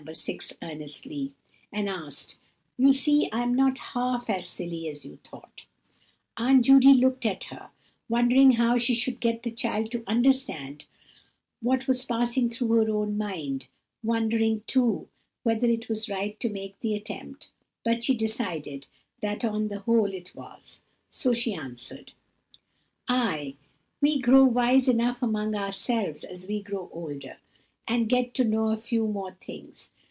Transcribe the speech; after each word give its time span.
6, 0.11 0.53
earnestly; 0.63 1.31
and 1.71 1.87
added, 1.87 2.33
"you 2.75 2.91
see 2.91 3.29
I'm 3.31 3.53
not 3.53 3.77
half 3.93 4.31
as 4.31 4.47
silly 4.49 4.89
as 4.89 5.05
you 5.05 5.19
thought." 5.23 5.67
Aunt 6.35 6.65
Judy 6.65 6.95
looked 6.95 7.23
at 7.23 7.45
her, 7.45 7.69
wondering 8.09 8.53
how 8.53 8.79
she 8.79 8.95
should 8.95 9.19
get 9.19 9.43
the 9.43 9.51
child 9.51 9.91
to 9.91 10.03
understand 10.07 10.85
what 11.61 11.87
was 11.87 12.03
passing 12.03 12.49
through 12.49 12.69
her 12.83 12.89
own 12.89 13.15
mind; 13.15 13.67
wondering, 14.03 14.63
too 14.65 15.07
whether 15.43 15.67
it 15.67 15.87
was 15.87 16.09
right 16.09 16.37
to 16.39 16.49
make 16.49 16.79
the 16.79 16.95
attempt; 16.95 17.51
and 17.85 18.03
she 18.03 18.15
decided 18.15 18.87
that 19.21 19.45
on 19.45 19.67
the 19.67 19.81
whole 19.81 20.11
it 20.11 20.33
was; 20.33 20.81
so 21.11 21.31
she 21.31 21.53
answered:— 21.53 22.11
"Ay, 23.07 23.55
we 24.01 24.19
grow 24.19 24.43
wise 24.45 24.87
enough 24.87 25.21
among 25.21 25.53
ourselves 25.53 26.23
as 26.23 26.47
we 26.47 26.59
grow 26.61 26.89
older, 26.91 27.37
and 27.87 28.07
get 28.07 28.33
to 28.33 28.45
know 28.45 28.67
a 28.67 28.77
few 28.77 29.05
more 29.07 29.31
things. 29.45 29.89